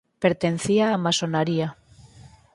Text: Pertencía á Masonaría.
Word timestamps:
Pertencía 0.23 0.85
á 0.95 1.01
Masonaría. 1.05 1.67